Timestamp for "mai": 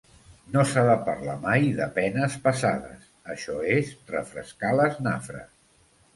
1.43-1.67